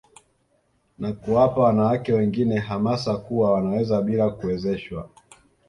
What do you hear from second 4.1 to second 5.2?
kuwezeshwa